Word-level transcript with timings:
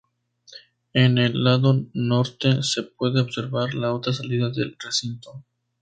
En 0.93 1.19
el 1.19 1.43
lado 1.43 1.79
norte 1.93 2.63
se 2.63 2.81
puede 2.81 3.21
observar 3.21 3.75
la 3.75 3.93
otra 3.93 4.11
salida 4.13 4.49
del 4.49 4.75
recinto. 4.83 5.43